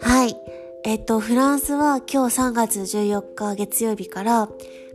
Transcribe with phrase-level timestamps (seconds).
[0.00, 0.36] はい。
[0.84, 4.48] えっと、フランスは今日3月14日月曜日から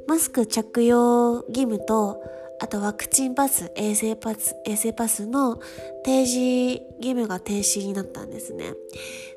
[0.08, 2.22] マスク着用義務と
[2.60, 5.60] あとワクチンパス、衛生パス、衛生パスの
[6.04, 8.74] 提示義務が停止になったんですね。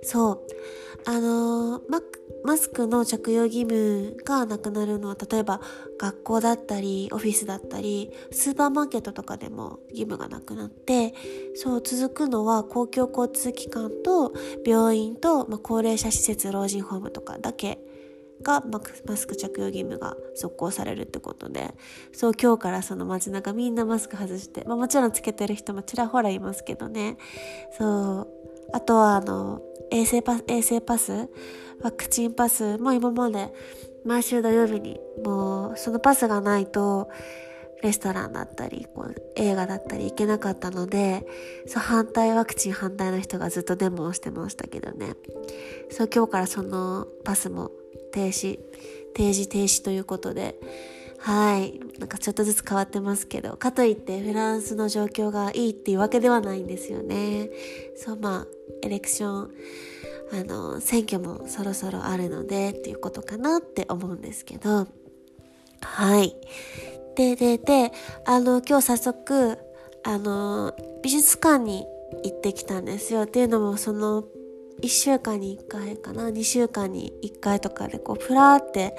[0.02, 0.57] そう。
[1.06, 2.00] あのマ
[2.44, 5.60] マスクの着用義務がなくなるのは例えば
[5.98, 11.14] 学校だったりオフィスだったりスーパーマーケットとかでも義務がなくなって
[11.54, 14.32] そう続くのは公共交通機関と
[14.64, 17.80] 病院と、まあ、高齢者施設老人ホームとかだけ
[18.42, 18.62] が
[19.06, 21.74] マスク着用義務が続行されるってことで
[22.12, 27.16] そう今日からその街中みんなマスク外して、まあ、もちろんつけてる人もちらほらいますけどね。
[27.76, 28.28] そう
[28.72, 31.28] あとはあの衛生パス衛生パス？
[31.80, 32.78] ワクチンパス？
[32.78, 33.52] も今まで
[34.04, 37.10] 毎週土曜日にもうそのパスがないと
[37.82, 41.26] レストランだったりこう映画だったり行けなかったので
[41.66, 45.14] そう反対ワクチン反対の人がずっとデモをしてましたけどね。
[45.90, 47.70] そう今日からそのパスも
[48.12, 48.58] 停止
[49.16, 50.56] 提示停止ということで
[51.18, 51.80] はい。
[51.98, 57.50] なんかちょっとずつ変わってますけどかといってフランスの状況がいいっていうわけではないんですよね。
[57.96, 58.46] そうまあ
[58.82, 59.50] エレクション
[60.32, 64.86] あの選挙もそろそろあるのでっていうことかなって思うんですけど。
[65.80, 66.36] はい。
[67.16, 67.92] ででで
[68.24, 69.58] あの今日早速
[70.04, 71.86] あの美術館に
[72.24, 73.22] 行ってきたんですよ。
[73.22, 74.24] っていうのもその
[74.82, 78.96] 1週間に1回かな？2週間に1回とかでこうふらーって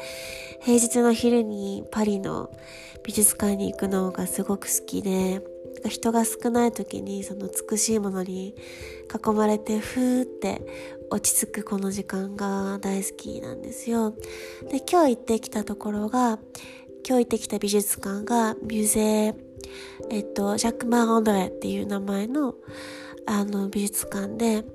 [0.62, 2.52] 平日の昼にパリの
[3.04, 5.42] 美術館に行くのがすごく好きで
[5.88, 8.56] 人が少ない時にその美しいものに
[9.26, 10.62] 囲まれてふーって
[11.10, 14.12] 落ち着くこの時間が大好きなんですよ。
[14.70, 16.40] で今日行ってきたところが
[17.08, 19.36] 今日行ってきた美術館がミュゼー
[20.10, 22.56] えっとジャック・マー・アンドレっていう名前の
[23.26, 24.66] あの美術館で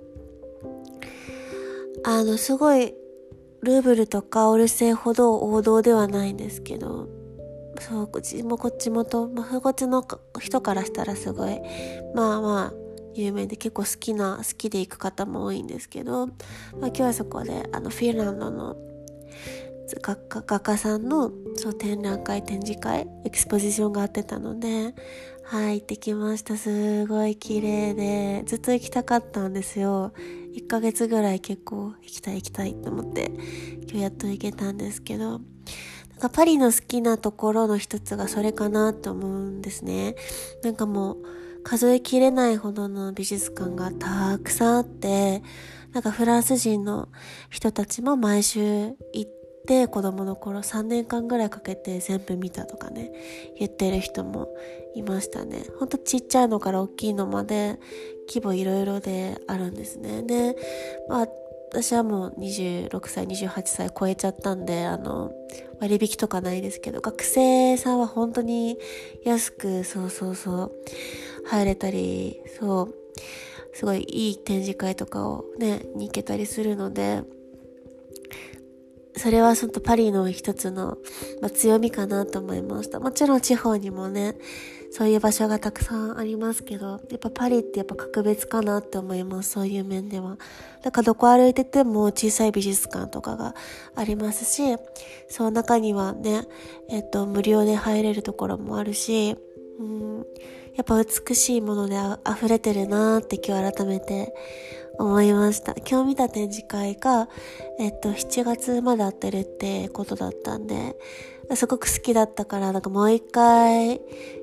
[2.03, 2.95] あの、すごい、
[3.63, 7.09] ルーブルとかオルセイほど王道ではないんですけど、
[7.81, 10.05] そう、こっちもこっちもと、まあ、こっちの
[10.39, 11.61] 人からしたらすごい、
[12.15, 12.73] まあまあ、
[13.15, 16.37] 有名で結構好きな、好きで行く方も多いんですけど、まあ、
[16.89, 18.77] 今日はそこで、あの、フィンランドの
[20.01, 24.95] 画家画家さんのそう展覧会展示会エクスポジションがあってたので
[25.43, 26.57] はい行ってきました。
[26.57, 30.13] すごい綺麗でずっと行きたかったんですよ。
[30.55, 33.31] 1ヶ月ぐらい結構行きたい行きたいと思って
[33.83, 35.41] 今日やっと行けたんですけどなん
[36.21, 40.15] かパリの好きなところの一つがそれかなと思うんですね。
[40.63, 41.17] なんかもう
[41.65, 45.43] 数えきれないほどの美術館がたくさんあって
[45.93, 47.09] なんかフランス人の
[47.51, 49.31] 人たちも毎週行っ
[49.67, 53.13] て子供の頃3年間ぐらいかけて全部見たとかね
[53.59, 54.49] 言ってる人も
[54.95, 55.65] いましたね。
[55.79, 57.79] ほんとちっちゃいのから大きいのまで
[58.29, 60.23] 規模いろいろであるんですね。
[60.23, 60.57] で
[61.09, 61.29] まあ
[61.73, 65.33] 私はもう26歳28歳超えちゃったんであの
[65.81, 68.79] 割引とかないですけど学生さんは本当に
[69.25, 70.73] 安くそうそうそう
[71.47, 72.95] 入れたりそう
[73.75, 77.23] すごいいい展示会とかをねに行けたりするので
[79.17, 80.99] それはそのパリの一つの、
[81.41, 83.01] まあ、強みかなと思いました。
[83.01, 84.37] もちろん地方にもね、
[84.91, 89.51] そういう場所がたくさんありますけど、やっぱパリってやっぱ格別かなって思います。
[89.51, 90.39] そういう面では。
[90.83, 93.55] だからどこ歩いてても小さい美術館とかが
[93.97, 94.77] ありますし、
[95.29, 96.47] その中にはね、
[96.89, 99.37] えっと、無料で入れるところもあるし、
[99.81, 100.27] うん、
[100.75, 101.97] やっぱ美しいもので
[102.29, 104.35] 溢れてるなーって今日改めて
[104.99, 105.75] 思いました。
[105.89, 107.29] 今日見た展示会が、
[107.79, 110.97] えっと、7月まであってるってことだったんで、
[111.55, 114.01] すごく好きだったから、なんかもう一回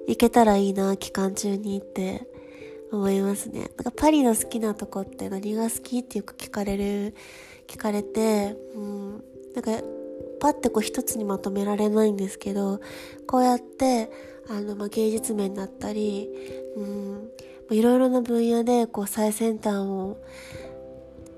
[0.08, 2.28] 行けたらいいな、期間中にって
[2.92, 3.60] 思いますね。
[3.60, 7.16] なんかパリの好きなとこって何が好きってよく聞かれる、
[7.68, 9.72] 聞かれて、うん、なんか
[10.40, 12.80] パッてこう一つにまとめられないんですけど、
[13.28, 14.10] こうやって、
[14.50, 16.30] あの、まあ、芸術面だったり、
[16.76, 17.32] うん、
[17.72, 20.18] いろいろな分野でこう最先端を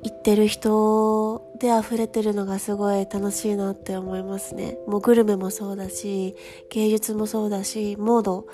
[0.04, 4.78] 行ってる人で溢れてるのがすごい楽しいなって思いますね。
[4.86, 6.36] もうグルメもそうだし、
[6.70, 8.48] 芸術もそうだし、モード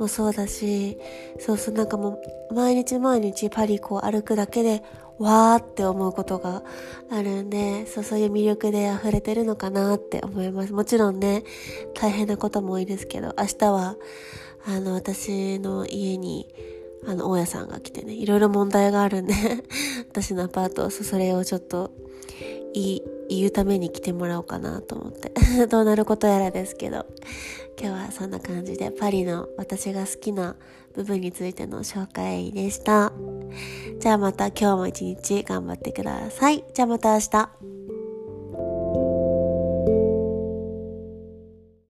[0.00, 0.98] もそうだし、
[1.38, 2.20] そうそうなんかも
[2.50, 4.82] う毎日毎日パリこう歩くだけで
[5.18, 6.62] わーって思うことが
[7.10, 10.72] あるんで、そうそういう魅力で溢れてるのかなって思います。
[10.72, 11.44] もちろんね、
[11.94, 13.96] 大変なことも多いですけど、明日は
[14.66, 16.48] あの私の家に
[17.06, 19.34] あの、大家さんが来てね、いろいろ問題があるんで
[20.10, 21.92] 私のアパート、それをちょっと、
[22.72, 25.32] いい、言うために来てもらおうかなと思って。
[25.68, 27.06] どうなることやらですけど。
[27.78, 30.56] 今日はそんな感じでパリの私が好きな
[30.94, 33.12] 部分についての紹介でした。
[34.00, 36.64] じゃあまた今日も一日頑張ってください。
[36.72, 37.75] じゃあまた明日。